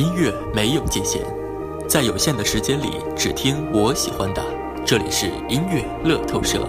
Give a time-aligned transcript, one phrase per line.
[0.00, 1.20] 音乐没有界限，
[1.86, 4.42] 在有限的时间里，只听我喜欢的。
[4.82, 6.66] 这里是音乐乐透社。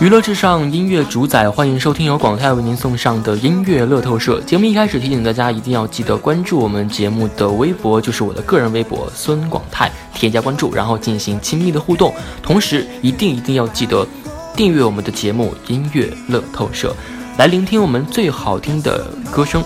[0.00, 4.64] 娱乐至上，音乐主宰，欢迎收听由广泰为您送上的音乐乐透社节目。
[4.64, 12.14] 一开始提醒大家，一定要记得关注我们节目的微博，就是我的个人微博孙广泰，添加关注，然后进行亲密的互动。
[12.40, 14.06] 同时，一定一定要记得
[14.54, 16.94] 订阅我们的节目音乐乐透社，
[17.36, 19.60] 来聆听我们最好听的歌声。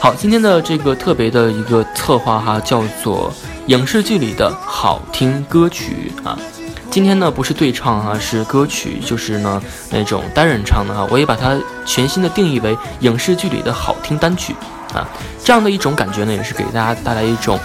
[0.00, 3.32] 好，今天的这个特别的一个策划哈，叫做
[3.68, 6.36] 影视剧里的好听歌曲啊。
[6.96, 11.06] 今天呢不是对唱哈，是歌曲，就是呢那种单人唱的哈。
[11.10, 14.54] 我也把它全新的定义为影视剧里的好听单曲
[14.94, 15.06] 啊，
[15.44, 17.60] 这样的一种感觉呢，也是给大家带来一种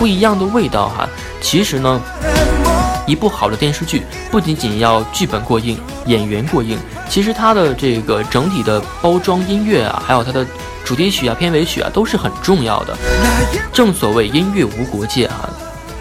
[0.00, 1.08] 不一样的味道哈。
[1.40, 2.00] 其实呢，
[3.06, 6.76] 一部好的电视剧不仅仅要剧本过硬、演员过硬，
[7.08, 10.44] 其实它的这个整体的包装音乐啊，还有它的
[10.84, 12.98] 主题曲啊、片尾曲啊，都是很重要的。
[13.72, 15.48] 正所谓音乐无国界啊。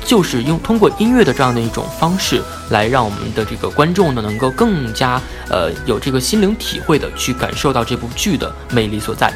[0.05, 9.33] 就是用通过音乐的这样的一种方式，来让我们的这个观众呢，能够更加呃有这个心灵体会的去感受到这部剧的魅力所在。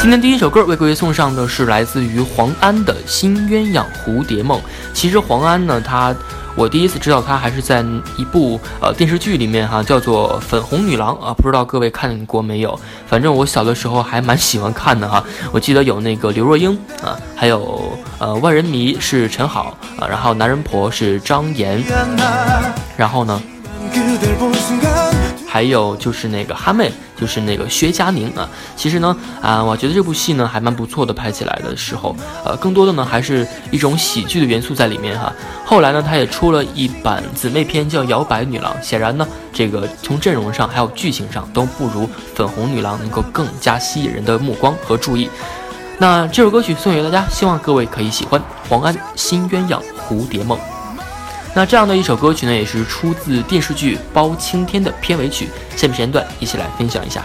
[0.00, 4.60] 今天第一首歌为各位送上的是来自于黄安的新鸳鸯蝴蝶梦。
[4.92, 6.14] 其实黄安呢，他。
[6.58, 7.84] 我第一次知道他还是在
[8.16, 12.80] 一部呃电视剧里面哈，叫做《粉红女郎》啊，不知道各位看过没有？
[13.06, 15.22] 反正我小的时候还蛮喜欢看的哈。
[15.52, 16.72] 我记得有那个刘若英
[17.04, 21.82] 啊，还有呃万人迷是陈好啊，然后男人婆是张岩，
[22.96, 23.40] 然后呢？
[25.48, 28.46] 还有就是那个哈妹，就是那个薛佳凝啊。
[28.76, 32.14] 其实呢，啊，我觉得这部戏呢还蛮不错的，拍起来的时候，
[32.44, 35.32] 呃，更多的呢还是一种喜剧的元素在里面哈。
[35.64, 42.04] 后来呢，他也出了一版姊妹篇叫《摇摆女郎》，显然呢，这个从阵容上还有剧情上都不如
[42.34, 45.30] 《粉红女郎》能够更加吸引人的目光和注意。
[45.98, 50.58] 那这首歌曲送给大家，希望各位可以喜欢黄安《新鸳鸯蝴蝶梦》。
[51.54, 55.48] 那这样的一首歌曲呢，也是出自电视剧《包青天》的片尾曲。
[55.74, 57.24] 下面时间段，一起来分享一下。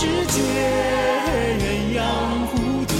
[0.00, 0.40] 世界，
[1.60, 1.62] 鸳
[1.94, 2.00] 鸯
[2.48, 2.52] 蝴
[2.86, 2.90] 蝶，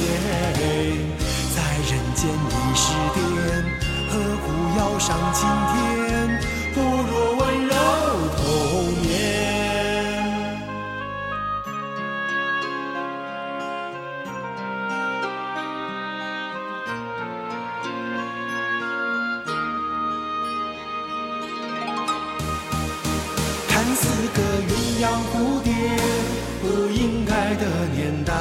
[1.57, 1.59] 在
[1.89, 2.85] 人间已是
[3.17, 3.19] 癫，
[4.11, 4.13] 何
[4.45, 5.75] 苦要上青天？
[6.75, 7.75] 不如温柔
[8.37, 8.45] 童
[9.01, 9.09] 年。
[23.71, 24.01] 看似
[24.35, 24.39] 个
[24.69, 24.71] 鸳
[25.01, 25.73] 鸯蝴蝶，
[26.71, 28.33] 不应该的年代。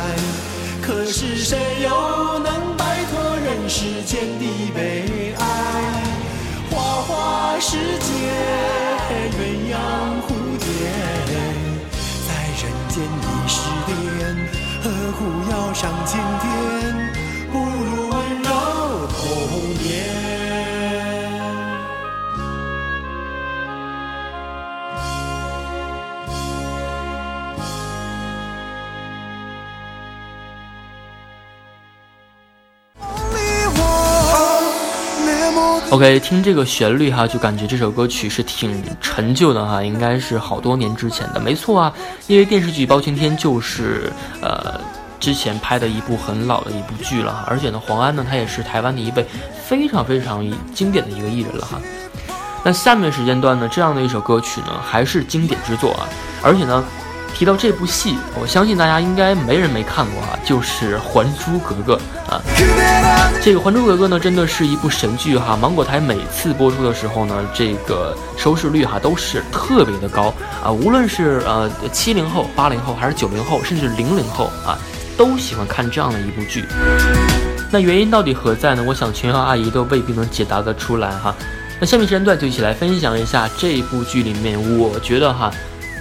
[0.82, 4.46] 可是谁又能摆脱人世间的
[4.76, 5.44] 悲哀？
[6.70, 8.12] 花花世界，
[9.34, 9.76] 鸳鸯
[10.22, 10.30] 蝴
[10.60, 10.68] 蝶，
[12.28, 12.30] 在
[12.62, 13.90] 人间已是癫，
[14.84, 14.86] 何
[15.18, 15.20] 苦
[15.52, 17.19] 要上青天？
[35.92, 41.92] OK，听这个旋律哈，就感觉这首歌曲是挺陈旧的哈，应该是好多年之前的，没错啊，
[42.28, 44.80] 因为电视剧《包青天》就是呃
[45.20, 49.26] 之前拍的一部很老的一部剧了哈，而且呢，黄安呢他也是台湾的一位
[49.66, 51.82] 非常非常经典的一个艺人了哈。
[52.64, 56.08] 那下面时间段呢，这样的一首歌曲呢，还是经典之作啊，
[56.44, 56.86] 而且呢。
[57.32, 61.96] 提到这部戏，我相信大家应该没人没看过哈，就是《还珠格格》
[63.42, 65.56] 这个《还珠格格》呢，真的是一部神剧哈。
[65.56, 70.34] 芒果台每次播出的时候呢，这个收视率哈都是特别的高
[70.64, 70.72] 啊。
[70.72, 74.78] 无论是呃七零后、八零后，还是九零后，甚至零零后啊，
[75.18, 76.66] 都喜欢看这样的一部剧。
[77.72, 78.84] 那原因到底何在呢？
[78.86, 81.34] 我想全瑶阿姨都未必能解答得出来哈。
[81.80, 85.52] 那下面时间段就一起来分享一下这部剧里面，我觉得哈。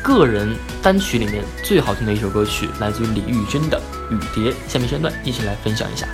[0.00, 3.78] 个人单曲里面最好听的一首歌曲，来自于李玉君的
[4.14, 4.52] 《雨蝶》。
[4.66, 6.06] 下面时间段一起来分享一下。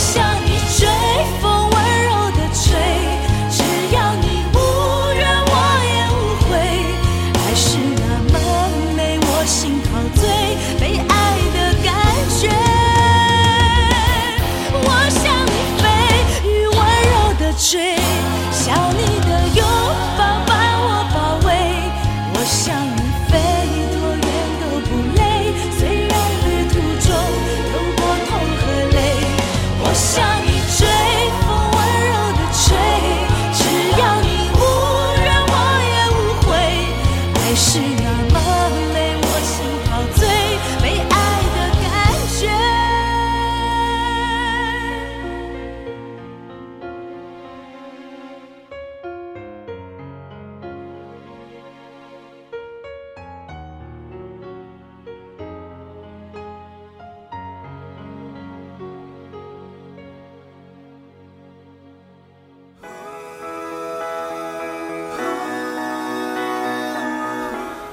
[0.00, 0.49] 想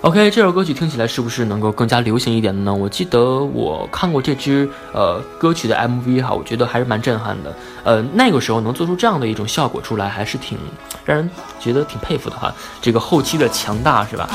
[0.07, 2.73] OK，这首歌曲听起来是不是能够更加流行一点的呢？
[2.73, 7.53] 我记得我看过这支呃歌曲的 MV 哈，我觉得还是蛮震撼的。
[7.83, 10.57] 呃，那个时候能做出这样的一种效果出来，还是挺
[11.03, 12.55] 让人觉得挺佩服的哈。
[12.81, 14.29] 这个后期的强大是吧？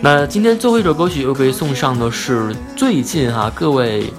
[0.00, 4.12] 那今天最后一首歌曲又被送上的是最近哈各位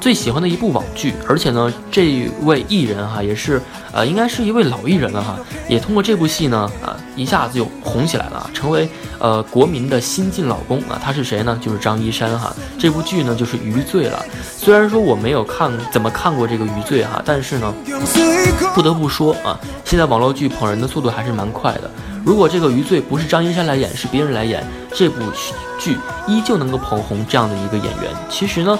[0.00, 3.60] 最喜欢的一部网剧，而且呢，这位艺人哈也是
[3.92, 5.36] 呃应该是一位老艺人了哈，
[5.68, 8.88] 也通过这部戏呢啊、一下子就红起来了，成为
[9.18, 11.00] 呃国民的新晋老公啊。
[11.02, 11.58] 他是谁呢？
[11.60, 12.54] 就是张一山哈。
[12.78, 14.24] 这部剧呢就是《余罪》了。
[14.56, 17.74] 虽然说我没有看怎么看过这个《余罪》哈，但是呢，
[18.74, 21.90] 不得不说啊，现在网络剧捧人的速度还是蛮快的。
[22.24, 24.64] 如果这个《余罪》不是张一山来演，是别人来演，
[24.94, 25.20] 这部
[25.78, 28.12] 剧依旧能够捧红这样的一个演员。
[28.30, 28.78] 其实呢。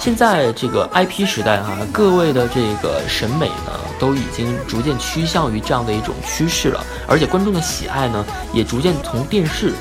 [0.00, 9.74] 现在这个 IP 时代哈，各位的这个审美呢，都已经逐渐趋向于这样的一种趋势了，而且观众的喜爱呢，也逐渐从电视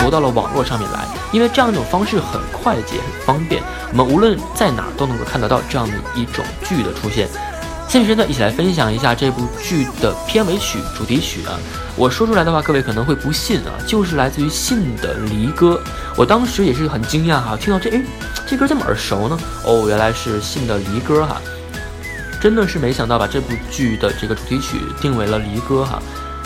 [0.00, 3.60] 流到了网络上面来，因为这样一种方式很快捷、很方便，
[3.90, 7.28] 我们无论在哪儿都能够看得到这样的一种剧的出现。
[7.94, 11.56] 下面时呢，一起来分享一下这部剧的片尾曲、主题曲啊。
[11.94, 15.80] 我说出来的话，各位可能会不信啊，就是来自于信的《离歌》。
[16.16, 18.02] 我当时也是很惊讶哈，听到这，哎，
[18.48, 19.38] 这歌这么耳熟呢？
[19.64, 21.40] 哦，原来是信的《离歌》哈。
[22.40, 26.02] 真的是没想到把这部剧的这个主题曲定为了《离歌》哈。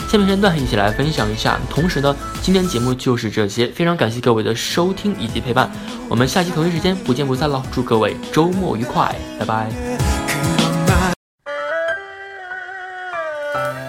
[0.07, 1.59] 下面时间段一起来分享一下。
[1.67, 5.71] 同时呢，今天节目就是这些，非常感谢各位的收听以及陪伴。
[6.07, 7.63] 我们下期同一时间不见不散喽！
[7.71, 10.08] 祝各位周末愉快，拜拜。
[13.59, 13.88] 一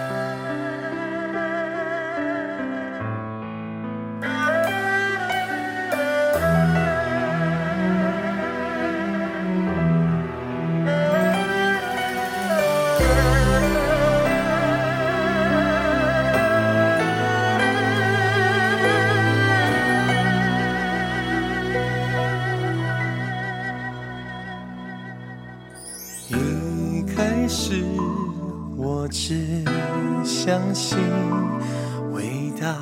[32.11, 32.75] 伟大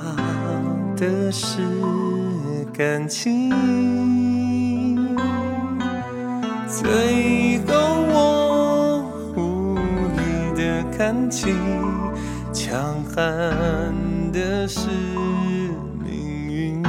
[0.96, 1.62] 的是
[2.74, 3.50] 感情，
[6.68, 7.74] 最后
[8.08, 9.04] 我
[9.36, 9.76] 无
[10.16, 10.20] 力
[10.56, 11.56] 的看清，
[12.54, 13.22] 强悍
[14.32, 14.90] 的是
[16.04, 16.84] 命运。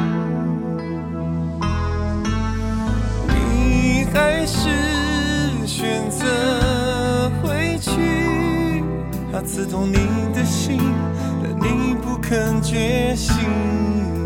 [3.29, 4.69] 你还是
[5.67, 7.91] 选择回去，
[9.33, 9.95] 它刺痛你
[10.35, 10.79] 的心，
[12.31, 14.20] 肯觉醒。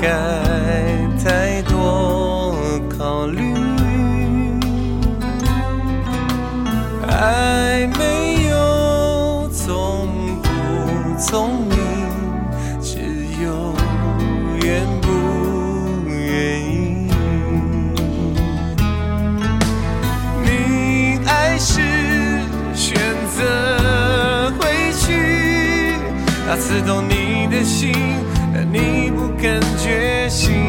[0.00, 0.08] 该
[1.24, 2.54] 太多
[2.98, 3.54] 考虑。
[7.08, 10.08] 爱没有聪
[10.42, 10.48] 不
[11.18, 11.76] 聪明，
[12.80, 12.98] 只
[13.42, 13.74] 有
[14.62, 15.08] 愿不
[16.08, 17.08] 愿意。
[20.44, 21.80] 你爱是
[22.74, 22.96] 选
[23.34, 25.96] 择回去，
[26.46, 27.92] 他刺痛你的心，
[28.64, 30.65] 你不肯觉醒。